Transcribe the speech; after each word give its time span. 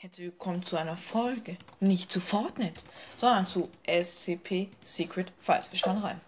Herzlich 0.00 0.26
willkommen 0.26 0.62
zu 0.62 0.76
einer 0.76 0.96
Folge, 0.96 1.56
nicht 1.80 2.12
zu 2.12 2.20
Fortnite, 2.20 2.80
sondern 3.16 3.48
zu 3.48 3.68
SCP 3.84 4.68
Secret 4.84 5.32
Files. 5.40 5.72
Wir 5.72 5.78
schauen 5.80 5.98
rein. 5.98 6.20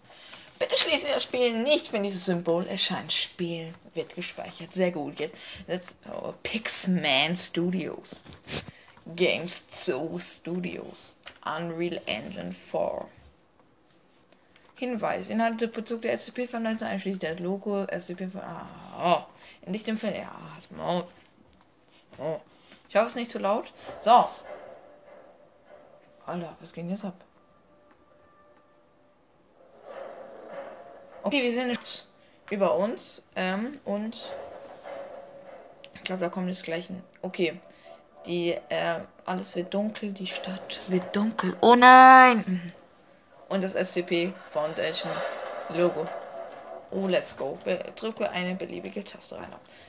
Bitte 0.59 0.77
schließen 0.77 1.07
das 1.13 1.23
Spiel 1.23 1.63
nicht, 1.63 1.93
wenn 1.93 2.03
dieses 2.03 2.25
Symbol 2.25 2.67
erscheint. 2.67 3.13
Spiel 3.13 3.73
wird 3.93 4.13
gespeichert. 4.13 4.73
Sehr 4.73 4.91
gut. 4.91 5.21
Jetzt, 5.21 5.35
jetzt 5.69 5.97
oh, 6.11 6.33
Pixman 6.43 7.37
Studios. 7.37 8.19
Games 9.15 9.65
Zoo 9.71 10.19
Studios. 10.19 11.13
Unreal 11.45 12.01
Engine 12.07 12.51
4. 12.51 13.07
Hinweis. 14.75 15.29
Inhalte 15.29 15.69
Bezug 15.69 16.01
der 16.01 16.17
SCP 16.17 16.47
von 16.47 16.63
19 16.63 16.87
einschließlich 16.87 17.21
das 17.21 17.39
Logo 17.39 17.85
SCP 17.85 18.31
von. 18.31 18.41
Ah, 18.41 19.25
oh. 19.25 19.65
In 19.65 19.71
dichtem 19.71 19.97
Fall. 19.97 20.13
Ja, 20.13 20.35
oh. 20.77 21.03
oh. 22.17 22.41
Ich 22.91 22.97
hoffe, 22.97 23.05
es 23.05 23.11
ist 23.13 23.15
nicht 23.15 23.31
zu 23.31 23.39
laut. 23.39 23.71
So. 24.01 24.25
Alter, 26.25 26.57
was 26.59 26.73
ging 26.73 26.89
jetzt 26.89 27.05
ab? 27.05 27.13
Okay, 31.23 31.41
wir 31.41 31.53
sind 31.53 31.69
jetzt 31.69 32.05
über 32.49 32.75
uns. 32.75 33.23
Ähm, 33.37 33.79
und 33.85 34.33
ich 35.93 36.03
glaube, 36.03 36.19
da 36.19 36.27
kommt 36.27 36.49
das 36.49 36.63
gleiche. 36.63 36.95
Okay. 37.21 37.61
Die, 38.25 38.57
äh, 38.67 38.99
alles 39.23 39.55
wird 39.55 39.73
dunkel, 39.73 40.11
die 40.11 40.27
Stadt 40.27 40.77
wird 40.89 41.15
dunkel. 41.15 41.55
Oh 41.61 41.75
nein! 41.75 42.73
Und 43.47 43.63
das 43.63 43.73
SCP 43.73 44.33
Foundation 44.49 45.09
Logo. 45.69 46.05
Oh, 46.91 47.07
let's 47.07 47.37
go. 47.37 47.57
Drücke 47.95 48.29
eine 48.31 48.55
beliebige 48.55 49.01
Taste 49.01 49.37
rein. 49.37 49.47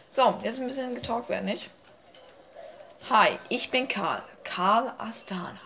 So, 0.08 0.38
jetzt 0.44 0.60
ein 0.60 0.68
bisschen 0.68 0.94
getalkt 0.94 1.28
werden, 1.28 1.46
nicht? 1.46 1.68
Hi, 3.10 3.30
ich 3.48 3.68
bin 3.68 3.88
Karl. 3.88 4.22
Karl 4.44 4.92
Astana. 4.96 5.58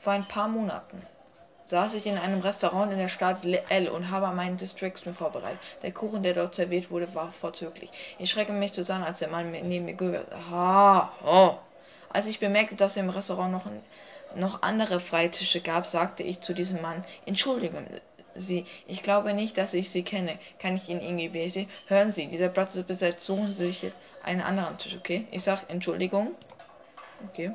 Vor 0.00 0.12
ein 0.12 0.28
paar 0.28 0.46
Monaten 0.46 1.02
saß 1.64 1.94
ich 1.94 2.04
in 2.04 2.18
einem 2.18 2.42
Restaurant 2.42 2.92
in 2.92 2.98
der 2.98 3.08
Stadt 3.08 3.46
L 3.46 3.88
und 3.88 4.10
habe 4.10 4.26
meinen 4.36 4.58
Distraction 4.58 5.14
vorbereitet. 5.14 5.58
Der 5.82 5.92
Kuchen, 5.92 6.22
der 6.22 6.34
dort 6.34 6.54
serviert 6.54 6.90
wurde, 6.90 7.14
war 7.14 7.32
vorzüglich. 7.32 7.90
Ich 8.18 8.30
schrecke 8.30 8.52
mich 8.52 8.74
zusammen, 8.74 9.04
als 9.04 9.20
der 9.20 9.28
Mann 9.28 9.50
neben 9.50 9.86
mir 9.86 9.94
gehört. 9.94 10.28
Ha, 10.50 11.12
oh. 11.24 11.54
Als 12.10 12.26
ich 12.26 12.38
bemerkte, 12.38 12.76
dass 12.76 12.98
im 12.98 13.08
Restaurant 13.08 13.52
noch, 13.52 13.66
noch 14.36 14.60
andere 14.60 15.00
Freitische 15.00 15.62
gab, 15.62 15.86
sagte 15.86 16.22
ich 16.22 16.42
zu 16.42 16.52
diesem 16.52 16.82
Mann, 16.82 17.04
Entschuldigung, 17.24 17.86
Sie, 18.34 18.66
ich 18.86 19.02
glaube 19.02 19.32
nicht, 19.32 19.56
dass 19.56 19.74
ich 19.74 19.88
Sie 19.90 20.02
kenne. 20.02 20.38
Kann 20.58 20.76
ich 20.76 20.88
Ihnen 20.90 21.00
irgendwie 21.00 21.30
beten? 21.30 21.68
Hören 21.88 22.12
Sie, 22.12 22.26
dieser 22.26 22.48
Platz 22.48 22.76
ist 22.76 22.86
besetzt. 22.86 23.22
Suchen 23.22 23.48
Sie 23.48 23.66
sich 23.66 23.90
einen 24.22 24.40
anderen 24.40 24.78
Tisch, 24.78 24.96
okay? 24.96 25.26
Ich 25.30 25.42
sag 25.42 25.68
Entschuldigung. 25.68 26.34
Okay. 27.30 27.52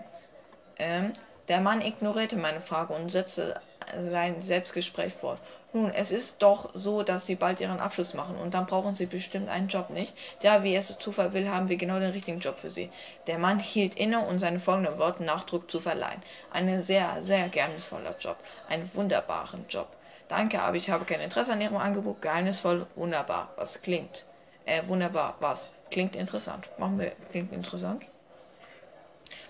Ähm, 0.77 1.13
der 1.47 1.59
Mann 1.59 1.81
ignorierte 1.81 2.37
meine 2.37 2.61
Frage 2.61 2.93
und 2.93 3.09
setzte 3.09 3.59
sein 4.01 4.41
Selbstgespräch 4.41 5.13
fort. 5.13 5.39
Nun, 5.73 5.91
es 5.91 6.11
ist 6.11 6.43
doch 6.43 6.69
so, 6.75 7.01
dass 7.01 7.25
Sie 7.25 7.35
bald 7.35 7.59
Ihren 7.59 7.79
Abschluss 7.79 8.13
machen 8.13 8.37
und 8.37 8.53
dann 8.53 8.67
brauchen 8.67 8.93
Sie 8.93 9.07
bestimmt 9.07 9.49
einen 9.49 9.67
Job, 9.67 9.89
nicht? 9.89 10.15
Ja, 10.41 10.63
wie 10.63 10.75
es 10.75 10.99
Zufall 10.99 11.33
will, 11.33 11.49
haben 11.49 11.67
wir 11.67 11.77
genau 11.77 11.99
den 11.99 12.11
richtigen 12.11 12.39
Job 12.39 12.59
für 12.59 12.69
Sie. 12.69 12.91
Der 13.25 13.39
Mann 13.39 13.59
hielt 13.59 13.95
inne, 13.95 14.19
um 14.27 14.37
seine 14.37 14.59
folgenden 14.59 14.99
Worte 14.99 15.23
Nachdruck 15.23 15.71
zu 15.71 15.79
verleihen. 15.79 16.21
Ein 16.51 16.79
sehr, 16.79 17.21
sehr 17.21 17.49
geheimnisvoller 17.49 18.15
Job. 18.19 18.37
Einen 18.69 18.89
wunderbaren 18.93 19.65
Job. 19.67 19.87
Danke, 20.27 20.61
aber 20.61 20.77
ich 20.77 20.91
habe 20.91 21.05
kein 21.05 21.21
Interesse 21.21 21.53
an 21.53 21.61
Ihrem 21.61 21.77
Angebot. 21.77 22.21
Geheimnisvoll, 22.21 22.85
wunderbar. 22.95 23.49
Was 23.55 23.81
klingt? 23.81 24.25
Äh, 24.65 24.83
wunderbar, 24.87 25.35
was? 25.39 25.71
Klingt 25.93 26.15
interessant. 26.15 26.67
Machen 26.79 26.97
wir. 26.97 27.11
Klingt 27.29 27.53
interessant. 27.53 28.03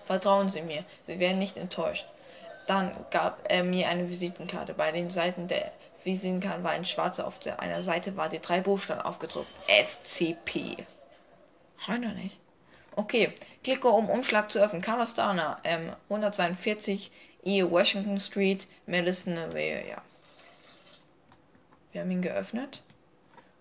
Vertrauen 0.04 0.50
Sie 0.50 0.60
mir, 0.60 0.84
Sie 1.06 1.18
werden 1.18 1.38
nicht 1.38 1.56
enttäuscht. 1.56 2.04
Dann 2.66 2.92
gab 3.10 3.50
er 3.50 3.64
mir 3.64 3.88
eine 3.88 4.10
Visitenkarte. 4.10 4.74
Bei 4.74 4.92
den 4.92 5.08
Seiten 5.08 5.48
der 5.48 5.72
Visitenkarte 6.04 6.62
war 6.62 6.72
ein 6.72 6.84
schwarzer. 6.84 7.26
Auf 7.26 7.38
der 7.38 7.60
einer 7.60 7.80
Seite 7.80 8.18
war 8.18 8.28
die 8.28 8.40
drei 8.40 8.60
Buchstaben 8.60 9.00
aufgedruckt. 9.00 9.48
SCP. 9.68 10.76
Scheint 11.78 12.04
doch 12.04 12.12
nicht. 12.12 12.38
Okay, 12.94 13.32
klicke 13.62 13.88
um 13.88 14.10
Umschlag 14.10 14.52
zu 14.52 14.58
öffnen. 14.58 14.82
Kalastana, 14.82 15.60
ähm, 15.64 15.94
142 16.10 17.10
E. 17.42 17.62
Washington 17.64 18.20
Street, 18.20 18.68
Madison, 18.86 19.36
ja. 19.56 20.02
Wir 21.92 22.02
haben 22.02 22.10
ihn 22.10 22.20
geöffnet. 22.20 22.82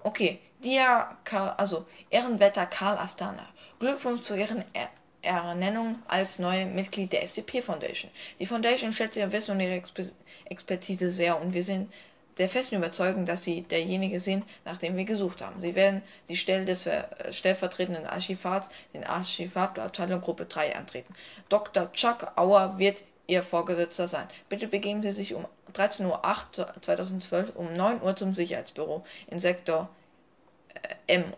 Okay, 0.03 0.41
Dia 0.63 1.18
Karl, 1.25 1.56
also 1.57 1.85
Ehrenwetter 2.09 2.66
Karl 2.66 2.97
Astana. 2.97 3.46
Glückwunsch 3.79 4.22
zu 4.22 4.34
Ihren 4.34 4.63
er 4.72 4.88
Ernennung 5.22 6.01
als 6.07 6.40
neue 6.40 6.66
Mitglied 6.66 7.12
der 7.12 7.28
SCP 7.28 7.62
Foundation. 7.62 8.09
Die 8.40 8.46
Foundation 8.46 8.94
schätzt 8.94 9.18
Ihr 9.18 9.31
Wissen 9.34 9.51
und 9.51 9.59
Ihre 9.59 9.74
Exper 9.74 10.03
Expertise 10.46 11.09
sehr 11.09 11.41
und 11.41 11.53
wir 11.53 11.63
sind 11.63 11.91
der 12.38 12.47
festen 12.47 12.75
Überzeugung, 12.75 13.25
dass 13.25 13.44
Sie 13.44 13.63
derjenige 13.63 14.19
sind, 14.19 14.46
nach 14.63 14.78
dem 14.78 14.96
wir 14.96 15.03
gesucht 15.03 15.41
haben. 15.41 15.59
Sie 15.59 15.75
werden 15.75 16.01
die 16.29 16.38
Stelle 16.38 16.63
des 16.63 16.88
äh, 16.88 17.03
stellvertretenden 17.31 18.06
Archivats, 18.06 18.69
den 18.94 19.03
Archivat 19.03 19.75
der 19.75 19.84
Abteilung 19.84 20.22
Gruppe 20.22 20.45
3 20.45 20.78
antreten. 20.78 21.13
Dr. 21.50 21.91
Chuck 21.91 22.31
Auer 22.38 22.80
wird 22.80 23.03
Ihr 23.28 23.44
Vorgesetzter 23.44 24.07
sein. 24.07 24.30
Bitte 24.47 24.68
begeben 24.68 25.01
Sie 25.01 25.12
sich 25.12 25.34
um 25.34 25.45
13.08 25.74 26.59
Uhr 26.59 26.74
2012 26.81 27.56
um 27.56 27.74
9 27.74 28.01
Uhr 28.01 28.16
zum 28.16 28.34
Sicherheitsbüro 28.34 29.03
in 29.28 29.40
Sektor 29.40 29.90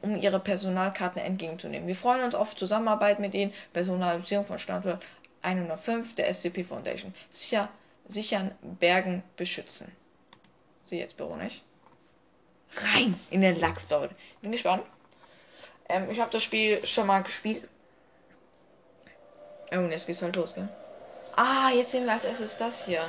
um 0.02 0.16
ihre 0.16 0.40
Personalkarten 0.40 1.22
entgegenzunehmen. 1.22 1.88
Wir 1.88 1.96
freuen 1.96 2.24
uns 2.24 2.36
auf 2.36 2.56
Zusammenarbeit 2.56 3.20
mit 3.20 3.34
Ihnen. 3.34 3.54
Personalisierung 3.74 4.46
von 4.46 4.60
Standort 4.60 5.04
105 5.42 6.16
der 6.16 6.34
SCP 6.34 6.64
Foundation. 6.64 7.14
Sicher, 7.30 7.70
sichern, 8.08 8.52
bergen, 8.62 9.24
beschützen. 9.38 9.92
Sie 10.84 11.00
jetzt 11.00 11.18
Büro 11.18 11.36
nicht? 11.36 11.64
Rein 12.76 13.20
in 13.30 13.42
den 13.42 13.60
Lachs 13.60 13.88
dort. 13.88 14.12
Bin 14.42 14.52
gespannt. 14.52 14.84
Ähm, 15.90 16.10
ich 16.10 16.20
habe 16.20 16.32
das 16.32 16.44
Spiel 16.44 16.86
schon 16.86 17.08
mal 17.08 17.24
gespielt. 17.24 17.68
Oh, 19.72 19.80
jetzt 19.90 20.08
geht's 20.08 20.22
halt 20.22 20.36
los, 20.36 20.54
gell? 20.54 20.70
Ah, 21.36 21.70
jetzt 21.70 21.92
sehen 21.92 22.06
wir 22.06 22.14
als 22.14 22.26
erstes 22.26 22.58
das 22.58 22.86
hier. 22.86 23.02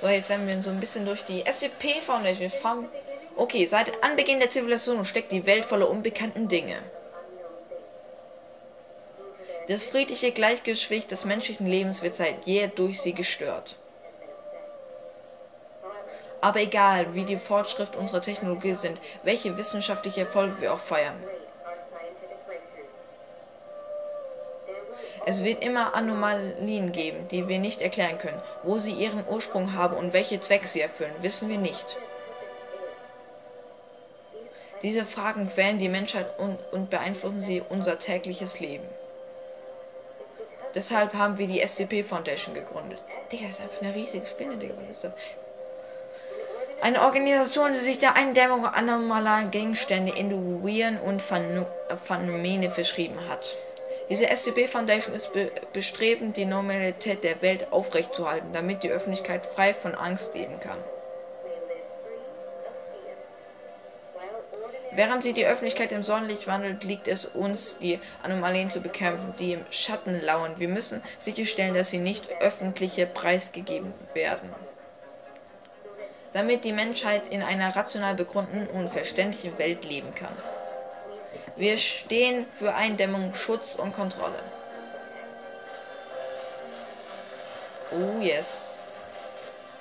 So, 0.00 0.08
jetzt 0.08 0.28
werden 0.30 0.46
wir 0.46 0.62
so 0.62 0.70
ein 0.70 0.80
bisschen 0.80 1.04
durch 1.04 1.24
die 1.24 1.44
SCP 1.44 2.00
Foundation. 2.00 2.50
Fahren 2.50 2.88
Okay, 3.36 3.66
seit 3.66 4.02
Anbeginn 4.02 4.38
der 4.38 4.50
Zivilisation 4.50 5.04
steckt 5.04 5.32
die 5.32 5.46
Welt 5.46 5.64
voller 5.64 5.88
unbekannten 5.88 6.48
Dinge. 6.48 6.78
Das 9.68 9.84
friedliche 9.84 10.32
Gleichgewicht 10.32 11.10
des 11.10 11.24
menschlichen 11.24 11.66
Lebens 11.66 12.02
wird 12.02 12.14
seit 12.14 12.44
jeher 12.46 12.68
durch 12.68 13.00
sie 13.00 13.14
gestört. 13.14 13.76
Aber 16.40 16.60
egal, 16.60 17.14
wie 17.14 17.24
die 17.24 17.36
Fortschritt 17.36 17.94
unserer 17.94 18.20
Technologie 18.20 18.74
sind, 18.74 18.98
welche 19.22 19.56
wissenschaftliche 19.56 20.22
Erfolge 20.22 20.60
wir 20.60 20.74
auch 20.74 20.80
feiern. 20.80 21.16
Es 25.24 25.44
wird 25.44 25.62
immer 25.62 25.94
Anomalien 25.94 26.90
geben, 26.90 27.28
die 27.28 27.46
wir 27.46 27.60
nicht 27.60 27.80
erklären 27.80 28.18
können. 28.18 28.42
Wo 28.64 28.78
sie 28.78 28.92
ihren 28.92 29.24
Ursprung 29.28 29.74
haben 29.74 29.96
und 29.96 30.12
welche 30.12 30.40
Zwecke 30.40 30.66
sie 30.66 30.80
erfüllen, 30.80 31.14
wissen 31.20 31.48
wir 31.48 31.58
nicht. 31.58 31.96
Diese 34.82 35.04
Fragen 35.04 35.48
quälen 35.48 35.78
die 35.78 35.88
Menschheit 35.88 36.26
und, 36.38 36.58
und 36.72 36.90
beeinflussen 36.90 37.38
sie 37.38 37.62
unser 37.68 37.98
tägliches 37.98 38.58
Leben. 38.58 38.86
Deshalb 40.74 41.14
haben 41.14 41.38
wir 41.38 41.46
die 41.46 41.64
SCP 41.64 42.02
Foundation 42.02 42.54
gegründet. 42.54 43.00
Digga, 43.30 43.46
das 43.46 43.58
ist 43.58 43.62
einfach 43.62 43.82
eine 43.82 43.94
riesige 43.94 44.26
Spinne, 44.26 44.56
Digga. 44.56 44.74
Was 44.80 44.90
ist 44.90 45.04
das? 45.04 45.12
Eine 46.80 47.02
Organisation, 47.02 47.72
die 47.72 47.78
sich 47.78 48.00
der 48.00 48.16
Eindämmung 48.16 48.66
anormaler 48.66 49.44
Gegenstände, 49.44 50.12
Individuen 50.16 50.98
und 50.98 51.22
Phänomene 51.22 52.70
verschrieben 52.70 53.28
hat. 53.28 53.56
Diese 54.08 54.26
SCP 54.26 54.66
Foundation 54.66 55.14
ist 55.14 55.32
be 55.32 55.52
bestrebend, 55.72 56.36
die 56.36 56.44
Normalität 56.44 57.22
der 57.22 57.40
Welt 57.40 57.72
aufrechtzuerhalten, 57.72 58.52
damit 58.52 58.82
die 58.82 58.90
Öffentlichkeit 58.90 59.46
frei 59.46 59.74
von 59.74 59.94
Angst 59.94 60.34
leben 60.34 60.58
kann. 60.58 60.78
Während 64.94 65.22
sie 65.22 65.32
die 65.32 65.46
Öffentlichkeit 65.46 65.90
im 65.92 66.02
Sonnenlicht 66.02 66.46
wandelt, 66.46 66.84
liegt 66.84 67.08
es 67.08 67.24
uns, 67.24 67.78
die 67.78 67.98
Anomalien 68.22 68.70
zu 68.70 68.80
bekämpfen, 68.80 69.34
die 69.38 69.54
im 69.54 69.64
Schatten 69.70 70.20
lauern. 70.20 70.54
Wir 70.58 70.68
müssen 70.68 71.02
sicherstellen, 71.16 71.72
dass 71.72 71.88
sie 71.88 71.98
nicht 71.98 72.28
öffentliche 72.40 73.06
preisgegeben 73.06 73.94
werden. 74.12 74.50
Damit 76.34 76.64
die 76.64 76.72
Menschheit 76.72 77.22
in 77.30 77.42
einer 77.42 77.74
rational 77.74 78.14
begründeten 78.14 78.66
und 78.68 78.90
verständlichen 78.90 79.56
Welt 79.58 79.84
leben 79.84 80.14
kann. 80.14 80.34
Wir 81.56 81.78
stehen 81.78 82.44
für 82.58 82.74
Eindämmung, 82.74 83.34
Schutz 83.34 83.76
und 83.76 83.94
Kontrolle. 83.94 84.40
Oh 87.92 88.20
yes. 88.20 88.78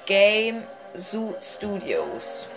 Game 0.05 0.63
Zoo 0.93 1.33
Studios. 1.39 2.47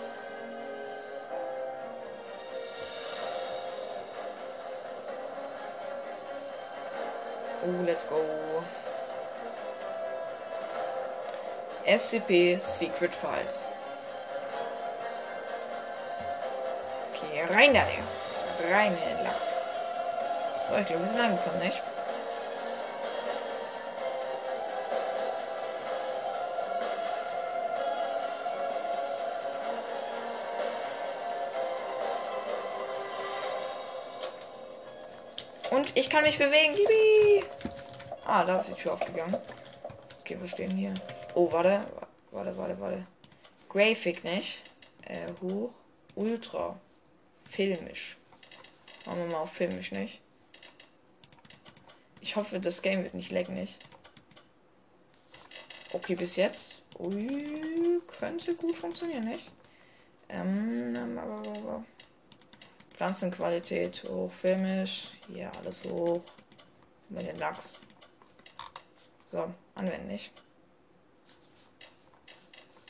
Oh, 7.67 7.83
let's 7.83 8.03
go. 8.03 8.63
SCP 11.87 12.61
Secret 12.61 13.15
Files. 13.15 13.65
Okay, 17.09 17.43
rein 17.49 17.73
da, 17.73 17.85
Rein 18.69 18.93
in 18.93 19.23
Lachs. 19.23 19.59
So, 20.69 20.75
ich 20.77 20.85
glaube, 20.85 21.01
wir 21.01 21.07
sind 21.07 21.19
angekommen, 21.19 21.59
nicht? 21.59 21.81
Und 35.75 35.91
ich 35.97 36.09
kann 36.09 36.23
mich 36.23 36.37
bewegen. 36.37 36.73
Yippie. 36.73 37.45
Ah, 38.23 38.45
da 38.45 38.59
ist 38.59 38.69
die 38.69 38.75
Tür 38.75 38.93
aufgegangen. 38.93 39.35
Okay, 40.21 40.37
wir 40.39 40.47
stehen 40.47 40.71
hier? 40.71 40.93
Oh, 41.33 41.51
warte. 41.51 41.85
Warte, 42.31 42.55
warte, 42.57 42.79
warte. 42.79 43.05
Graphic, 43.67 44.23
nicht? 44.23 44.63
Äh, 45.01 45.27
hoch. 45.41 45.73
Ultra. 46.15 46.79
Filmisch. 47.49 48.15
Machen 49.05 49.19
wir 49.19 49.27
mal 49.27 49.39
auf 49.39 49.51
filmisch, 49.51 49.91
nicht? 49.91 50.21
Ich 52.21 52.37
hoffe, 52.37 52.61
das 52.61 52.81
Game 52.81 53.03
wird 53.03 53.13
nicht 53.13 53.33
leck 53.33 53.49
nicht. 53.49 53.77
Okay, 55.91 56.15
bis 56.15 56.37
jetzt. 56.37 56.83
Ui, 56.99 58.01
könnte 58.07 58.55
gut 58.55 58.77
funktionieren, 58.77 59.25
nicht? 59.25 59.51
Ähm, 60.29 61.19
Pflanzenqualität 62.95 64.03
hoch, 64.07 64.31
filmisch. 64.31 65.11
Hier 65.27 65.51
alles 65.57 65.83
hoch. 65.83 66.21
Mit 67.09 67.27
den 67.27 67.35
Lachs. 67.35 67.81
So, 69.25 69.53
anwenden 69.75 70.07
nicht. 70.07 70.31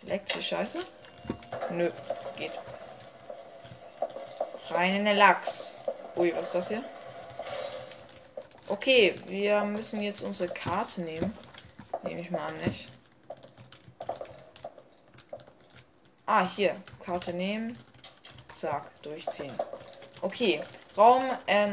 Leckt 0.03 0.35
die 0.35 0.43
Scheiße? 0.43 0.85
Nö, 1.71 1.89
geht. 2.37 2.51
Rein 4.69 4.95
in 4.95 5.05
den 5.05 5.17
Lachs. 5.17 5.75
Ui, 6.15 6.31
was 6.35 6.47
ist 6.47 6.55
das 6.55 6.67
hier? 6.67 6.83
Okay, 8.67 9.19
wir 9.25 9.63
müssen 9.63 10.01
jetzt 10.01 10.21
unsere 10.21 10.53
Karte 10.53 11.01
nehmen. 11.01 11.35
Nehme 12.03 12.21
ich 12.21 12.29
mal 12.29 12.47
an, 12.47 12.57
nicht? 12.59 12.91
Ah, 16.27 16.47
hier. 16.47 16.75
Karte 17.03 17.33
nehmen. 17.33 17.77
Zack, 18.53 18.89
durchziehen. 19.01 19.53
Okay, 20.25 20.59
Raum 20.97 21.21
äh, 21.45 21.67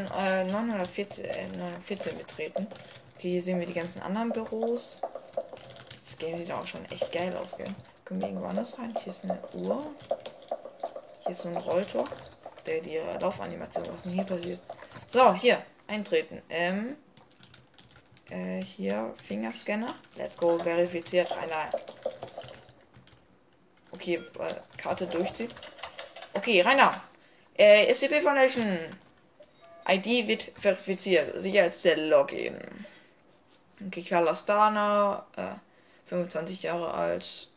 914, 0.44 1.24
äh, 1.24 1.46
914 1.56 2.18
betreten. 2.18 2.66
Okay, 3.16 3.30
hier 3.30 3.40
sehen 3.40 3.58
wir 3.58 3.66
die 3.66 3.72
ganzen 3.72 4.02
anderen 4.02 4.30
Büros. 4.30 5.00
Das 6.04 6.18
Game 6.18 6.38
sieht 6.38 6.52
auch 6.52 6.66
schon 6.66 6.84
echt 6.90 7.10
geil 7.12 7.34
aus, 7.34 7.56
gell? 7.56 7.74
Können 8.04 8.20
wir 8.20 8.28
irgendwo 8.28 8.48
anders 8.48 8.78
rein? 8.78 8.92
Hier 9.02 9.10
ist 9.10 9.24
eine 9.24 9.40
Uhr. 9.54 9.86
Hier 11.22 11.30
ist 11.30 11.40
so 11.40 11.48
ein 11.48 11.56
Rolltor. 11.56 12.06
Der 12.66 12.82
die 12.82 13.00
Laufanimation. 13.20 13.88
Was 13.90 14.02
denn 14.02 14.12
hier 14.12 14.24
passiert? 14.24 14.60
So, 15.08 15.32
hier. 15.32 15.56
Eintreten. 15.86 16.42
Ähm. 16.50 16.96
Äh, 18.28 18.62
hier. 18.62 19.14
Fingerscanner. 19.22 19.94
Let's 20.16 20.36
go. 20.36 20.58
Verifiziert. 20.58 21.32
Einer. 21.32 21.70
Okay, 23.92 24.16
äh, 24.16 24.54
Karte 24.76 25.06
durchzieht. 25.06 25.54
Okay, 26.34 26.60
Rainer. 26.60 27.02
Äh, 27.56 27.92
SCP 27.92 28.20
Foundation. 28.20 28.78
ID 29.88 30.28
wird 30.28 30.52
verifiziert. 30.54 31.40
Sicherheitszelle 31.40 32.08
Login. 32.08 32.56
Okay, 33.86 34.02
Kalastana. 34.02 35.26
Äh, 35.36 35.54
25 36.06 36.62
Jahre 36.62 36.92
alt. 36.92 37.48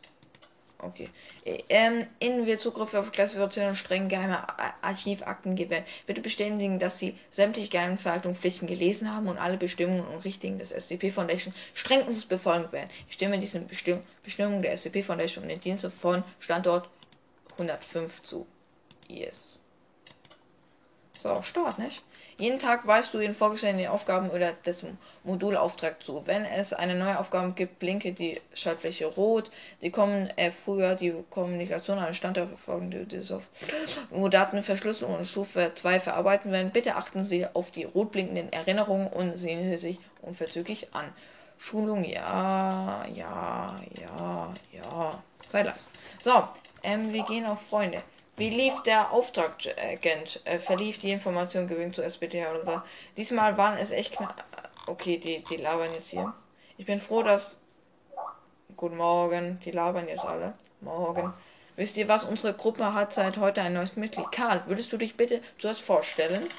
Okay. 0.78 1.08
Ähm, 1.44 2.06
Ihnen 2.20 2.46
wird 2.46 2.60
Zugriff 2.60 2.92
auf 2.94 3.10
Klassifikationen 3.10 3.70
und 3.70 3.76
streng 3.76 4.08
geheime 4.08 4.46
Archivakten 4.82 5.56
gewährt. 5.56 5.86
Bitte 6.06 6.20
bestätigen, 6.20 6.78
dass 6.78 6.98
Sie 6.98 7.18
sämtliche 7.30 7.68
geheimen 7.68 7.96
Verhaltungspflichten 7.96 8.68
gelesen 8.68 9.12
haben 9.12 9.28
und 9.28 9.38
alle 9.38 9.56
Bestimmungen 9.56 10.06
und 10.06 10.24
Richtlinien 10.24 10.58
des 10.58 10.70
SCP 10.70 11.10
Foundation 11.10 11.54
strengstens 11.72 12.26
befolgen 12.26 12.70
werden. 12.72 12.90
Ich 13.08 13.14
stimme 13.14 13.38
diesen 13.38 13.66
Bestimm 13.66 14.02
Bestimmungen 14.22 14.62
der 14.62 14.76
SCP 14.76 15.02
Foundation 15.02 15.44
und 15.44 15.50
den 15.50 15.60
Dienste 15.60 15.90
von 15.90 16.22
Standort 16.40 16.88
105 17.52 18.22
zu. 18.22 18.46
Yes. 19.08 19.58
So, 21.26 21.42
Start, 21.42 21.78
nicht? 21.80 22.04
Jeden 22.38 22.60
Tag 22.60 22.86
weißt 22.86 23.12
du 23.12 23.18
den 23.18 23.34
vorgestellten 23.34 23.84
Aufgaben 23.88 24.30
oder 24.30 24.52
des 24.52 24.84
Modulauftrag 25.24 26.00
zu. 26.00 26.22
Wenn 26.24 26.44
es 26.44 26.72
eine 26.72 26.94
neue 26.94 27.18
Aufgabe 27.18 27.52
gibt, 27.52 27.80
blinke 27.80 28.12
die 28.12 28.40
Schaltfläche 28.54 29.06
rot. 29.06 29.50
Die 29.82 29.90
kommen 29.90 30.30
äh, 30.36 30.52
früher 30.52 30.94
die 30.94 31.14
Kommunikation 31.30 31.98
an 31.98 32.14
Standort 32.14 32.50
verfolgen, 32.50 33.08
wo 34.10 34.28
Daten 34.28 34.62
Verschlüsselung 34.62 35.16
und 35.16 35.26
Stufe 35.26 35.72
2 35.74 35.98
verarbeiten 35.98 36.52
werden. 36.52 36.70
Bitte 36.70 36.94
achten 36.94 37.24
Sie 37.24 37.44
auf 37.54 37.72
die 37.72 37.84
rot 37.84 38.12
blinkenden 38.12 38.52
Erinnerungen 38.52 39.08
und 39.08 39.36
sehen 39.36 39.68
Sie 39.70 39.76
sich 39.76 39.98
unverzüglich 40.22 40.94
an. 40.94 41.06
Schulung, 41.58 42.04
ja, 42.04 43.04
ja, 43.12 43.66
ja, 43.98 44.54
ja. 44.72 45.22
Sei 45.48 45.62
leise. 45.62 45.88
So, 46.20 46.44
ähm, 46.84 47.12
wir 47.12 47.24
gehen 47.24 47.46
auf 47.46 47.62
Freunde. 47.62 48.02
Wie 48.36 48.50
lief 48.50 48.82
der 48.82 49.12
Auftragagent? 49.12 50.42
Äh, 50.44 50.58
verlief 50.58 50.98
die 50.98 51.10
Information 51.10 51.66
gewinnt 51.68 51.94
zu 51.94 52.02
SBT 52.02 52.34
oder 52.34 52.84
Diesmal 53.16 53.56
waren 53.56 53.78
es 53.78 53.92
echt 53.92 54.12
knapp. 54.12 54.44
Okay, 54.86 55.16
die, 55.16 55.42
die 55.42 55.56
labern 55.56 55.92
jetzt 55.94 56.10
hier. 56.10 56.34
Ich 56.76 56.84
bin 56.84 56.98
froh, 56.98 57.22
dass. 57.22 57.58
Guten 58.76 58.98
Morgen. 58.98 59.58
Die 59.64 59.70
labern 59.70 60.06
jetzt 60.06 60.26
alle. 60.26 60.52
Morgen. 60.82 61.32
Wisst 61.76 61.96
ihr 61.96 62.08
was? 62.08 62.24
Unsere 62.24 62.52
Gruppe 62.52 62.92
hat 62.92 63.14
seit 63.14 63.38
heute 63.38 63.62
ein 63.62 63.72
neues 63.72 63.96
Mitglied. 63.96 64.30
Karl, 64.32 64.62
würdest 64.66 64.92
du 64.92 64.98
dich 64.98 65.16
bitte 65.16 65.40
zuerst 65.56 65.80
vorstellen? 65.80 66.50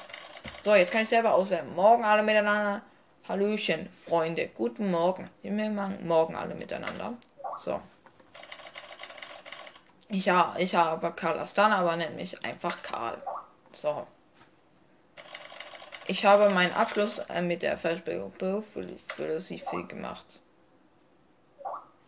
So, 0.62 0.74
jetzt 0.74 0.90
kann 0.90 1.02
ich 1.02 1.08
selber 1.08 1.34
auswählen. 1.34 1.72
Morgen 1.76 2.04
alle 2.04 2.24
miteinander. 2.24 2.82
Hallöchen, 3.28 3.88
Freunde. 4.04 4.48
Guten 4.48 4.90
Morgen. 4.90 5.30
Wir 5.42 5.52
machen 5.70 6.04
morgen 6.08 6.34
alle 6.34 6.56
miteinander. 6.56 7.14
So. 7.56 7.80
Ja, 10.10 10.54
ich 10.58 10.74
habe 10.74 11.12
Karl 11.12 11.38
Astana, 11.38 11.80
aber 11.80 11.94
nennt 11.96 12.16
mich 12.16 12.42
einfach 12.42 12.82
Karl. 12.82 13.20
So. 13.72 14.06
Ich 16.06 16.24
habe 16.24 16.48
meinen 16.48 16.72
Abschluss 16.72 17.18
äh, 17.18 17.42
mit 17.42 17.62
der 17.62 17.76
Philosophie 17.76 19.84
gemacht. 19.86 20.40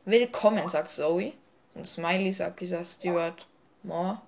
Willkommen, 0.06 0.66
sagt 0.70 0.88
Zoe. 0.88 1.34
Und 1.74 1.86
Smiley 1.86 2.32
sagt 2.32 2.60
dieser 2.60 2.82
Stuart 2.84 3.46
Moore. 3.82 4.22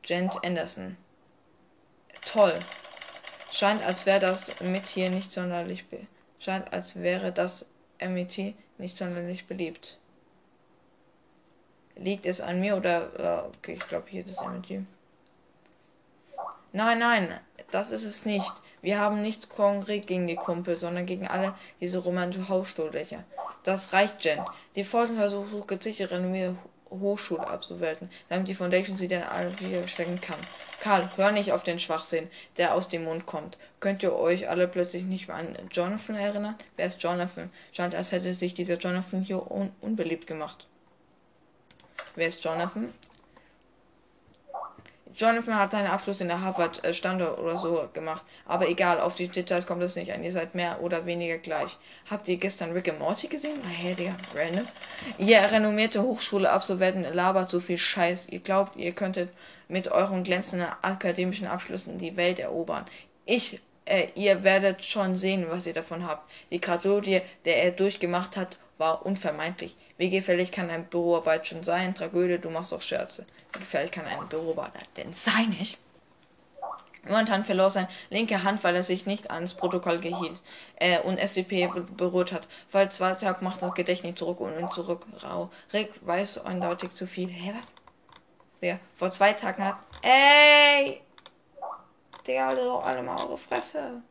Gent 0.00 0.42
Anderson. 0.42 0.96
Toll. 2.24 2.58
Scheint, 3.52 3.82
als 3.82 4.06
wäre 4.06 4.20
das 4.20 4.58
mit 4.60 4.86
hier 4.86 5.10
nicht 5.10 5.30
sonderlich 5.30 5.84
scheint, 6.38 6.72
als 6.72 7.02
wäre 7.02 7.32
das 7.32 7.66
MIT 8.00 8.54
nicht 8.78 8.96
sonderlich 8.96 9.46
beliebt. 9.46 9.99
Liegt 11.96 12.26
es 12.26 12.40
an 12.40 12.60
mir 12.60 12.76
oder. 12.76 13.46
Uh, 13.46 13.56
okay, 13.58 13.74
ich 13.74 13.86
glaube 13.88 14.06
hier 14.08 14.24
das 14.24 14.40
MG. 14.40 14.82
Nein, 16.72 16.98
nein, 17.00 17.40
das 17.70 17.90
ist 17.90 18.04
es 18.04 18.24
nicht. 18.24 18.52
Wir 18.80 18.98
haben 18.98 19.20
nicht 19.20 19.48
konkret 19.48 20.06
gegen 20.06 20.26
die 20.26 20.36
Kumpel, 20.36 20.76
sondern 20.76 21.04
gegen 21.04 21.26
alle 21.26 21.54
diese 21.80 21.98
romantischen 21.98 22.48
Hausstuhldächer. 22.48 23.24
Das 23.64 23.92
reicht, 23.92 24.24
Jen. 24.24 24.40
Die 24.76 24.84
Forschungsversuche 24.84 25.48
sucht 25.48 25.68
gezielt 25.68 26.10
renommierte 26.10 26.56
Hochschule 26.90 27.46
abzuwälten, 27.46 28.10
damit 28.28 28.48
die 28.48 28.54
Foundation 28.54 28.96
sie 28.96 29.08
dann 29.08 29.22
alle 29.22 29.58
wieder 29.60 29.86
stecken 29.86 30.20
kann. 30.20 30.38
Karl, 30.80 31.10
hör 31.16 31.30
nicht 31.30 31.52
auf 31.52 31.62
den 31.62 31.78
Schwachsinn, 31.78 32.28
der 32.56 32.74
aus 32.74 32.88
dem 32.88 33.04
Mund 33.04 33.26
kommt. 33.26 33.58
Könnt 33.78 34.02
ihr 34.02 34.14
euch 34.14 34.48
alle 34.48 34.66
plötzlich 34.66 35.04
nicht 35.04 35.28
mehr 35.28 35.36
an 35.36 35.56
Jonathan 35.70 36.16
erinnern? 36.16 36.56
Wer 36.76 36.86
ist 36.86 37.02
Jonathan? 37.02 37.50
Scheint, 37.72 37.94
als 37.94 38.12
hätte 38.12 38.32
sich 38.34 38.54
dieser 38.54 38.76
Jonathan 38.78 39.22
hier 39.22 39.50
un 39.50 39.70
unbeliebt 39.80 40.26
gemacht. 40.26 40.66
Wer 42.14 42.26
ist 42.26 42.44
Jonathan? 42.44 42.92
Jonathan 45.14 45.56
hat 45.58 45.72
seinen 45.72 45.88
Abschluss 45.88 46.20
in 46.20 46.28
der 46.28 46.40
Harvard 46.40 46.82
äh, 46.84 47.22
oder 47.22 47.56
so 47.56 47.88
gemacht. 47.92 48.24
Aber 48.46 48.68
egal, 48.68 49.00
auf 49.00 49.16
die 49.16 49.28
Details 49.28 49.66
kommt 49.66 49.82
es 49.82 49.96
nicht 49.96 50.12
an. 50.12 50.24
Ihr 50.24 50.32
seid 50.32 50.54
mehr 50.54 50.80
oder 50.82 51.04
weniger 51.04 51.38
gleich. 51.38 51.76
Habt 52.08 52.28
ihr 52.28 52.36
gestern 52.36 52.72
Rick 52.72 52.88
and 52.88 53.00
Morty 53.00 53.26
gesehen? 53.26 53.60
Ah, 53.64 53.68
hey, 53.68 53.94
Digga, 53.94 54.16
random. 54.34 54.66
Ihr 55.18 55.40
renommierte 55.40 56.02
Hochschule 56.02 56.50
Absolventen 56.50 57.12
labert 57.12 57.50
so 57.50 57.60
viel 57.60 57.76
Scheiß. 57.76 58.28
Ihr 58.28 58.40
glaubt, 58.40 58.76
ihr 58.76 58.92
könntet 58.92 59.30
mit 59.68 59.88
euren 59.88 60.22
glänzenden 60.22 60.68
akademischen 60.82 61.46
Abschlüssen 61.46 61.98
die 61.98 62.16
Welt 62.16 62.38
erobern. 62.38 62.86
Ich, 63.26 63.60
äh, 63.84 64.08
ihr 64.14 64.42
werdet 64.42 64.84
schon 64.84 65.16
sehen, 65.16 65.46
was 65.50 65.66
ihr 65.66 65.74
davon 65.74 66.06
habt. 66.06 66.30
Die 66.50 66.60
Tragödie, 66.60 67.20
der 67.44 67.62
er 67.62 67.72
durchgemacht 67.72 68.36
hat, 68.36 68.56
war 68.80 69.04
unvermeidlich. 69.04 69.76
Wie 69.98 70.10
gefährlich 70.10 70.50
kann 70.50 70.70
eine 70.70 70.82
Büroarbeit 70.82 71.46
schon 71.46 71.62
sein? 71.62 71.94
Tragödie, 71.94 72.38
du 72.38 72.50
machst 72.50 72.72
auch 72.72 72.80
Scherze. 72.80 73.26
Wie 73.52 73.60
gefährlich 73.60 73.92
kann 73.92 74.06
eine 74.06 74.26
Büroarbeit 74.26 74.88
denn 74.96 75.12
sein, 75.12 75.50
nicht? 75.50 75.78
Jonathan 77.06 77.44
verlor 77.44 77.70
seine 77.70 77.88
linke 78.10 78.42
Hand, 78.42 78.64
weil 78.64 78.74
er 78.74 78.82
sich 78.82 79.06
nicht 79.06 79.30
ans 79.30 79.54
Protokoll 79.54 80.00
gehielt 80.00 80.40
äh, 80.76 80.98
und 81.00 81.18
SCP 81.18 81.68
berührt 81.96 82.32
hat. 82.32 82.46
Vor 82.68 82.88
zwei 82.90 83.14
Tagen 83.14 83.44
macht 83.44 83.62
das 83.62 83.74
Gedächtnis 83.74 84.16
zurück 84.16 84.40
und 84.40 84.58
ihn 84.58 84.70
zurück. 84.70 85.06
Rau. 85.22 85.50
Rick 85.72 85.94
weiß 86.06 86.44
eindeutig 86.44 86.92
zu 86.92 87.06
viel. 87.06 87.28
Hä, 87.28 87.54
was? 87.56 87.74
Der 88.60 88.80
vor 88.94 89.10
zwei 89.10 89.32
Tagen 89.32 89.64
hat. 89.64 89.76
Ey! 90.02 91.00
Digga, 92.26 92.48
halt 92.48 92.58
doch 92.58 92.84
alle 92.84 93.02
mal 93.02 93.18
eure 93.18 93.38
Fresse. 93.38 94.02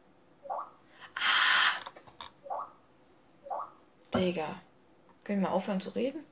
Ah! 1.15 1.58
Digga. 4.13 4.61
Können 5.23 5.41
wir 5.41 5.51
aufhören 5.51 5.81
zu 5.81 5.91
reden? 5.91 6.23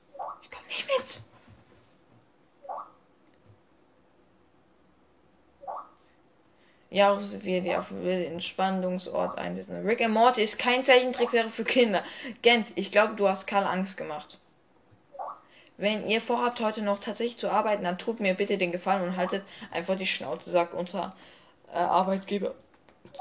Ich 0.41 0.49
komm 0.49 0.65
nicht 0.67 0.87
mit. 0.97 1.21
Ja, 6.89 7.19
wir 7.19 7.61
die 7.61 7.75
auf 7.75 7.89
den 7.89 8.33
Entspannungsort 8.33 9.37
einsetzen. 9.37 9.85
Rick 9.85 10.01
and 10.01 10.13
Morty 10.13 10.41
ist 10.41 10.57
kein 10.57 10.83
Zeichentrickserie 10.83 11.49
für 11.49 11.65
Kinder. 11.65 12.01
Gent, 12.41 12.71
ich 12.75 12.91
glaube, 12.91 13.15
du 13.15 13.27
hast 13.27 13.45
Karl 13.45 13.65
Angst 13.65 13.97
gemacht. 13.97 14.39
Wenn 15.75 16.07
ihr 16.07 16.21
vorhabt, 16.21 16.59
heute 16.61 16.81
noch 16.81 16.99
tatsächlich 16.99 17.37
zu 17.37 17.51
arbeiten, 17.51 17.83
dann 17.83 17.99
tut 17.99 18.19
mir 18.19 18.33
bitte 18.33 18.57
den 18.57 18.71
Gefallen 18.71 19.03
und 19.03 19.17
haltet 19.17 19.43
einfach 19.69 19.95
die 19.95 20.07
Schnauze, 20.07 20.49
sagt 20.49 20.73
unser 20.73 21.13
äh, 21.71 21.77
Arbeitgeber. 21.77 22.55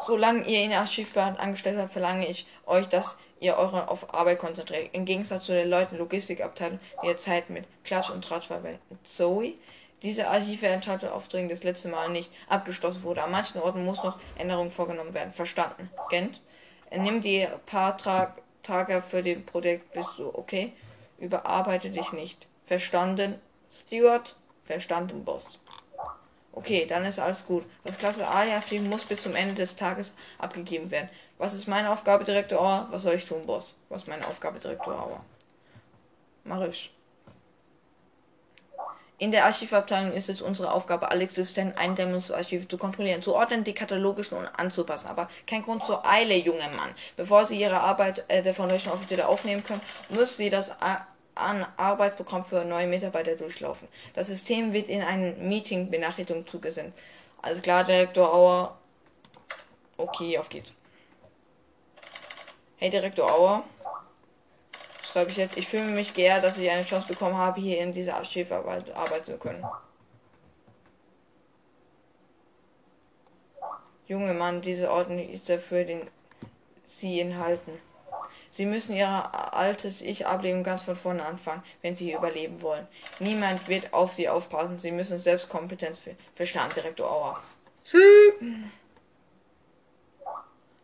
Solange 0.07 0.47
ihr 0.47 0.63
in 0.63 0.71
der 0.71 0.81
Archivbehörde 0.81 1.39
angestellt 1.39 1.79
habt, 1.79 1.93
verlange 1.93 2.27
ich 2.29 2.47
euch, 2.67 2.89
dass 2.89 3.19
ihr 3.41 3.57
eure 3.57 3.89
auf 3.89 4.15
Arbeit 4.15 4.39
konzentriert. 4.39 4.91
Im 4.93 5.05
Gegensatz 5.05 5.45
zu 5.45 5.53
den 5.53 5.69
Leuten 5.69 5.99
Logistikabteilung, 5.99 6.81
die 7.03 7.09
ihr 7.09 7.17
Zeit 7.17 7.51
mit 7.51 7.67
Klatsch 7.85 8.11
und 8.11 8.25
Tratsch 8.25 8.47
verwenden. 8.47 8.99
Zoe, 9.05 9.55
diese 10.03 10.29
Archivveranstaltung 10.29 11.49
das 11.49 11.65
letzte 11.65 11.89
Mal 11.89 12.11
nicht 12.11 12.33
abgeschlossen 12.49 13.03
wurde. 13.03 13.23
An 13.23 13.31
manchen 13.31 13.61
Orten 13.61 13.85
muss 13.85 14.03
noch 14.03 14.19
Änderungen 14.37 14.71
vorgenommen 14.71 15.15
werden. 15.15 15.33
Verstanden. 15.33 15.91
Gent. 16.11 16.41
Nimm 16.91 17.21
die 17.21 17.47
paar 17.67 17.97
Tra 17.97 18.35
Tage 18.63 19.03
für 19.03 19.23
den 19.23 19.47
Projekt. 19.47 19.93
Bist 19.93 20.19
du 20.19 20.29
okay? 20.35 20.73
Überarbeite 21.19 21.91
dich 21.91 22.13
nicht. 22.13 22.47
Verstanden, 22.67 23.37
Steward? 23.71 24.37
Verstanden, 24.65 25.25
Boss. 25.25 25.61
Okay, 26.57 26.87
dann 26.87 27.05
ist 27.05 27.19
alles 27.19 27.45
gut. 27.47 27.67
Das 27.85 27.99
Klasse 27.99 28.27
A-Team 28.27 28.89
muss 28.89 29.05
bis 29.05 29.21
zum 29.21 29.35
Ende 29.35 29.55
des 29.55 29.77
Tages 29.77 30.15
abgegeben 30.39 30.91
werden. 30.91 31.11
Was 31.37 31.53
ist 31.53 31.69
meine 31.69 31.93
Aufgabe, 31.93 32.25
Direktor 32.25 32.59
Auer? 32.59 32.89
Was 32.91 33.03
soll 33.03 33.13
ich 33.13 33.27
tun, 33.27 33.45
Boss? 33.45 33.75
Was 33.91 34.03
ist 34.03 34.09
meine 34.09 34.27
Aufgabe, 34.27 34.59
Direktor 34.59 34.95
Auer? 34.95 35.21
Mach 36.45 36.63
ich. 36.63 36.91
In 39.19 39.33
der 39.33 39.45
Archivabteilung 39.45 40.13
ist 40.13 40.31
es 40.31 40.41
unsere 40.41 40.73
Aufgabe, 40.73 41.11
alle 41.11 41.25
existenten 41.25 41.77
Eindämmungsarchive 41.77 42.67
zu 42.67 42.79
kontrollieren, 42.79 43.23
zu 43.23 43.35
ordnen, 43.35 43.63
die 43.63 43.75
katalogischen 43.75 44.39
und 44.39 44.47
anzupassen. 44.47 45.09
Aber 45.09 45.29
kein 45.47 45.63
Grund 45.63 45.85
zur 45.85 46.07
Eile, 46.07 46.37
junger 46.37 46.71
Mann. 46.71 46.95
Bevor 47.17 47.45
Sie 47.45 47.61
Ihre 47.61 47.81
Arbeit 47.81 48.25
äh, 48.29 48.43
der 48.43 48.55
Foundation 48.55 48.95
offiziell 48.95 49.21
aufnehmen 49.21 49.63
können, 49.63 49.83
müssen 50.09 50.37
Sie 50.37 50.49
das 50.49 50.81
an 51.37 51.67
Arbeitsprogramm 51.77 52.43
für 52.45 52.65
neue 52.65 52.87
Mitarbeiter 52.87 53.37
durchlaufen. 53.37 53.87
Das 54.15 54.27
System 54.27 54.73
wird 54.73 54.89
in 54.89 55.03
einem 55.03 55.49
Meeting 55.49 55.91
Benachrichtigung 55.91 56.47
zugesendet. 56.47 56.95
Also 57.43 57.63
klar, 57.63 57.85
Direktor 57.85 58.33
Auer. 58.35 58.77
Okay, 59.97 60.39
auf 60.39 60.49
geht's. 60.49 60.73
Hey, 62.79 62.91
Direktor 62.91 63.31
Auer 63.31 63.65
schreibe 65.03 65.31
ich 65.31 65.37
jetzt. 65.37 65.57
Ich 65.57 65.69
fühle 65.69 65.85
mich 65.85 66.15
geehrt, 66.15 66.45
dass 66.45 66.59
ich 66.59 66.71
eine 66.71 66.83
Chance 66.83 67.07
bekommen 67.07 67.37
habe, 67.37 67.61
hier 67.61 67.79
in 67.79 67.93
dieser 67.93 68.17
Archivarbeit 68.17 68.91
arbeiten 68.95 69.25
zu 69.25 69.39
können. 69.39 69.65
Junge 74.09 74.35
Mann, 74.35 74.63
diese 74.63 74.91
Ordnung 74.91 75.29
ist 75.29 75.49
dafür, 75.49 75.85
den 75.85 76.09
Sie 76.85 77.21
enthalten. 77.21 77.73
Sie 78.51 78.67
müssen 78.67 78.95
Ihr 78.95 79.09
altes 79.09 80.03
Ich 80.03 80.27
ableben 80.27 80.63
ganz 80.63 80.83
von 80.83 80.97
vorne 80.97 81.25
anfangen, 81.25 81.63
wenn 81.83 81.95
Sie 81.95 82.13
überleben 82.13 82.63
wollen. 82.63 82.87
Niemand 83.19 83.69
wird 83.69 83.93
auf 83.93 84.13
Sie 84.13 84.29
aufpassen. 84.29 84.79
Sie 84.79 84.93
müssen 84.93 85.19
selbst 85.19 85.49
Kompetenz 85.49 86.01
für 86.01 86.15
Verstanden, 86.35 86.75
Direktor 86.75 87.11
Auer. 87.11 87.43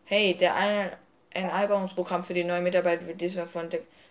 Hey, 0.05 0.35
der 0.35 0.55
eine 0.55 0.97
ein 1.33 1.49
Einbauungsprogramm 1.49 2.23
für 2.23 2.33
die 2.33 2.43
neuen 2.43 2.63
Mitarbeiter 2.63 3.07
wird 3.07 3.21
diesmal 3.21 3.47
von 3.47 3.69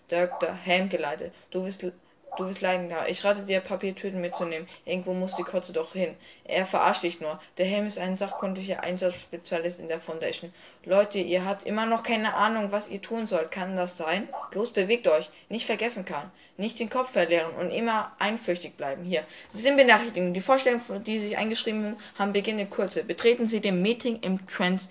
Dr. 0.08 0.54
Helm 0.54 0.88
geleitet. 0.88 1.32
Du 1.50 1.64
wirst, 1.64 1.86
du 2.36 2.46
wirst 2.46 2.60
leiden, 2.60 2.90
ja. 2.90 3.06
Ich 3.06 3.24
rate 3.24 3.42
dir, 3.42 3.60
Papiertüten 3.60 4.20
mitzunehmen. 4.20 4.66
Irgendwo 4.84 5.12
muss 5.12 5.36
die 5.36 5.42
Kotze 5.42 5.72
doch 5.72 5.92
hin. 5.92 6.14
Er 6.44 6.66
verarscht 6.66 7.02
dich 7.02 7.20
nur. 7.20 7.40
Der 7.58 7.66
Helm 7.66 7.86
ist 7.86 7.98
ein 7.98 8.16
sachkundiger 8.16 8.82
Einsatzspezialist 8.82 9.80
in 9.80 9.88
der 9.88 10.00
Foundation. 10.00 10.52
Leute, 10.84 11.18
ihr 11.18 11.44
habt 11.44 11.64
immer 11.64 11.86
noch 11.86 12.02
keine 12.02 12.34
Ahnung, 12.34 12.72
was 12.72 12.88
ihr 12.88 13.02
tun 13.02 13.26
sollt. 13.26 13.50
Kann 13.50 13.76
das 13.76 13.96
sein? 13.96 14.28
Los, 14.52 14.70
bewegt 14.70 15.08
euch. 15.08 15.30
Nicht 15.48 15.66
vergessen 15.66 16.04
kann. 16.04 16.30
Nicht 16.56 16.78
den 16.80 16.90
Kopf 16.90 17.10
verlieren 17.10 17.50
und 17.58 17.70
immer 17.70 18.12
einfürchtig 18.18 18.74
bleiben. 18.74 19.04
Hier. 19.04 19.22
Sie 19.48 19.58
sind 19.58 19.76
Benachrichtigungen. 19.76 20.34
Die 20.34 20.40
Vorstellungen, 20.40 21.04
die 21.04 21.18
Sie 21.18 21.36
eingeschrieben 21.36 21.96
haben, 22.18 22.32
beginnen 22.32 22.60
in 22.60 22.70
Kürze. 22.70 23.04
Betreten 23.04 23.48
Sie 23.48 23.60
dem 23.60 23.82
Meeting 23.82 24.20
im 24.20 24.46
Trans 24.46 24.90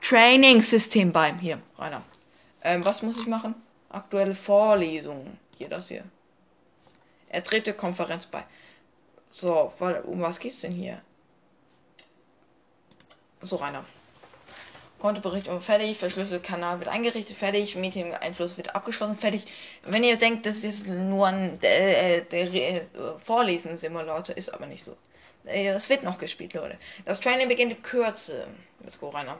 Training-System 0.00 1.12
bei. 1.12 1.34
Hier, 1.40 1.58
Rainer. 1.78 2.02
Ähm, 2.62 2.84
was 2.84 3.02
muss 3.02 3.18
ich 3.18 3.26
machen? 3.26 3.54
Aktuelle 3.88 4.34
Vorlesungen. 4.34 5.38
Hier, 5.56 5.68
das 5.68 5.88
hier. 5.88 6.04
Er 7.34 7.42
trete 7.42 7.74
Konferenz 7.74 8.26
bei. 8.26 8.44
So, 9.30 9.72
weil, 9.80 10.00
um 10.02 10.20
was 10.20 10.38
geht's 10.38 10.60
denn 10.60 10.72
hier? 10.72 11.02
So, 13.42 13.56
Rainer. 13.56 13.84
Kontobericht 15.00 15.48
fertig, 15.60 15.98
verschlüsselt 15.98 16.44
Kanal 16.44 16.78
wird 16.78 16.88
eingerichtet, 16.88 17.36
fertig, 17.36 17.74
Meeting 17.74 18.14
Einfluss 18.14 18.56
wird 18.56 18.74
abgeschlossen, 18.74 19.18
fertig. 19.18 19.44
Wenn 19.82 20.04
ihr 20.04 20.16
denkt, 20.16 20.46
das 20.46 20.62
ist 20.62 20.86
nur 20.86 21.26
ein 21.26 21.60
äh, 21.62 22.18
äh, 22.18 22.82
Vorlesen-Simulator, 23.24 24.36
ist 24.36 24.54
aber 24.54 24.66
nicht 24.66 24.84
so. 24.84 24.96
Äh, 25.44 25.66
es 25.68 25.90
wird 25.90 26.04
noch 26.04 26.18
gespielt, 26.18 26.54
Leute. 26.54 26.78
Das 27.04 27.20
Training 27.20 27.48
beginnt 27.48 27.72
in 27.72 27.82
Kürze. 27.82 28.46
Let's 28.80 28.98
go, 28.98 29.08
Rainer. 29.08 29.38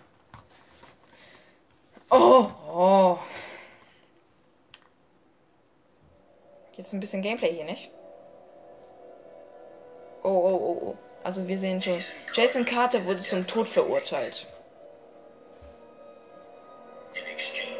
Oh, 2.10 2.50
oh. 2.68 3.18
Jetzt 6.84 6.92
ein 6.92 7.00
bisschen 7.00 7.22
Gameplay 7.22 7.50
hier, 7.50 7.64
nicht? 7.64 7.90
Oh, 10.22 10.28
oh, 10.28 10.60
oh, 10.60 10.78
oh. 10.82 10.96
Also 11.22 11.48
wir 11.48 11.56
sehen 11.56 11.80
schon. 11.80 12.04
Jason 12.34 12.66
Carter 12.66 13.06
wurde 13.06 13.20
zum 13.20 13.46
Tod 13.46 13.70
verurteilt. 13.70 14.46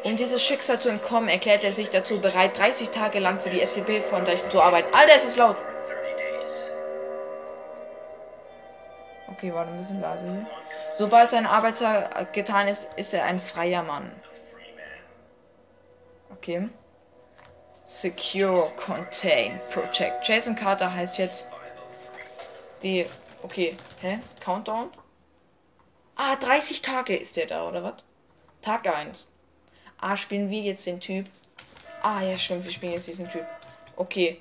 Um 0.03 0.15
dieses 0.15 0.41
Schicksal 0.41 0.79
zu 0.79 0.89
entkommen, 0.89 1.29
erklärt 1.29 1.63
er 1.63 1.71
sich 1.71 1.91
dazu 1.91 2.19
bereit, 2.19 2.57
30 2.57 2.89
Tage 2.89 3.19
lang 3.19 3.37
für 3.37 3.51
die 3.51 3.63
SCP 3.63 4.01
Foundation 4.01 4.49
zu 4.49 4.59
arbeiten. 4.59 4.91
Alter, 4.91 5.13
es 5.15 5.25
ist 5.25 5.37
laut! 5.37 5.57
Okay, 9.27 9.53
warte 9.53 9.69
ein 9.69 9.77
bisschen 9.77 10.01
leise 10.01 10.25
hier. 10.25 10.47
Sobald 10.95 11.29
seine 11.29 11.51
Arbeitszeit 11.51 12.33
getan 12.33 12.67
ist, 12.67 12.89
ist 12.95 13.13
er 13.13 13.25
ein 13.25 13.39
freier 13.39 13.83
Mann. 13.83 14.11
Okay. 16.31 16.69
Secure, 17.85 18.71
Contain, 18.77 19.59
Protect. 19.71 20.27
Jason 20.27 20.55
Carter 20.55 20.91
heißt 20.91 21.19
jetzt 21.19 21.47
die. 22.81 23.05
Okay, 23.43 23.77
hä? 24.01 24.19
Countdown? 24.39 24.89
Ah, 26.15 26.35
30 26.35 26.81
Tage 26.81 27.15
ist 27.15 27.37
der 27.37 27.45
da, 27.45 27.67
oder 27.67 27.83
was? 27.83 27.95
Tag 28.61 28.87
1. 28.87 29.29
Ah, 29.99 30.17
spielen 30.17 30.49
wir 30.49 30.61
jetzt 30.61 30.85
den 30.87 30.99
Typ. 30.99 31.27
Ah, 32.01 32.21
ja, 32.21 32.37
stimmt, 32.37 32.65
wir 32.65 32.71
spielen 32.71 32.93
jetzt 32.93 33.07
diesen 33.07 33.29
Typ. 33.29 33.45
Okay. 33.95 34.39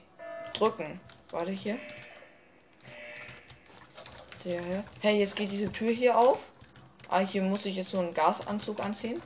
Drücken. 0.54 1.00
Warte 1.30 1.50
hier. 1.50 1.78
Der. 4.44 4.84
Hey, 5.00 5.18
jetzt 5.18 5.36
geht 5.36 5.50
diese 5.50 5.70
Tür 5.70 5.90
hier 5.90 6.16
auf. 6.16 6.38
Ah, 7.08 7.20
hier 7.20 7.42
muss 7.42 7.66
ich 7.66 7.76
jetzt 7.76 7.90
so 7.90 7.98
einen 7.98 8.14
Gasanzug 8.14 8.80
anziehen. 8.80 9.20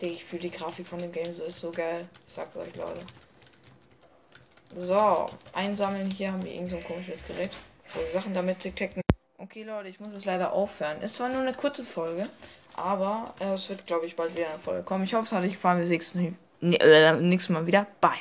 Ich 0.00 0.24
fühle 0.24 0.42
die 0.42 0.50
Grafik 0.50 0.86
von 0.86 0.98
dem 0.98 1.12
Game 1.12 1.32
so 1.32 1.44
ist 1.44 1.60
so 1.60 1.70
geil. 1.70 2.06
Ich 2.26 2.32
sag's 2.34 2.56
euch, 2.56 2.74
Leute. 2.76 3.00
So, 4.76 5.30
einsammeln. 5.52 6.10
Hier 6.10 6.32
haben 6.32 6.44
wir 6.44 6.52
irgend 6.52 6.70
so 6.70 6.76
ein 6.76 6.84
komisches 6.84 7.24
Gerät. 7.26 7.56
Wo 7.92 8.00
Sachen 8.12 8.34
damit 8.34 8.64
detekten. 8.64 9.00
Okay, 9.38 9.62
Leute, 9.62 9.88
ich 9.88 10.00
muss 10.00 10.12
es 10.12 10.24
leider 10.24 10.52
aufhören. 10.52 11.00
Ist 11.02 11.16
zwar 11.16 11.28
nur 11.28 11.40
eine 11.40 11.54
kurze 11.54 11.84
Folge, 11.84 12.28
aber 12.74 13.34
äh, 13.40 13.52
es 13.52 13.68
wird, 13.68 13.86
glaube 13.86 14.06
ich, 14.06 14.16
bald 14.16 14.36
wieder 14.36 14.50
eine 14.50 14.58
Folge 14.58 14.82
kommen. 14.82 15.04
Ich 15.04 15.14
hoffe, 15.14 15.24
es 15.24 15.32
hat 15.32 15.44
euch 15.44 15.52
gefallen. 15.52 15.78
Wir 15.78 15.86
sehen 15.86 16.36
uns 16.60 17.20
nächstes 17.22 17.48
Mal 17.50 17.66
wieder. 17.66 17.86
Bye. 18.00 18.18